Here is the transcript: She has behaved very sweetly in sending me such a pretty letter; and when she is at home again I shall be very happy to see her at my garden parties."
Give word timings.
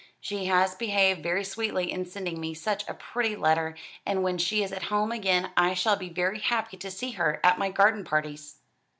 She 0.19 0.45
has 0.45 0.73
behaved 0.73 1.21
very 1.21 1.43
sweetly 1.43 1.91
in 1.91 2.05
sending 2.07 2.39
me 2.39 2.55
such 2.55 2.89
a 2.89 2.95
pretty 2.95 3.35
letter; 3.35 3.77
and 4.03 4.23
when 4.23 4.39
she 4.39 4.63
is 4.63 4.71
at 4.71 4.85
home 4.85 5.11
again 5.11 5.51
I 5.55 5.75
shall 5.75 5.95
be 5.95 6.09
very 6.09 6.39
happy 6.39 6.77
to 6.77 6.89
see 6.89 7.11
her 7.11 7.39
at 7.43 7.59
my 7.59 7.69
garden 7.69 8.03
parties." 8.03 8.55